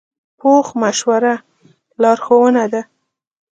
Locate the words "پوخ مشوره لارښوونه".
0.39-2.63